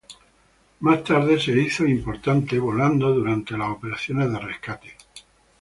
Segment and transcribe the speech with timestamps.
[0.79, 4.97] Más tarde, se hizo importante volando durante las operaciones de rescate.